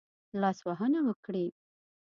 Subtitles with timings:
[0.41, 1.45] لاسوهنه وکړي.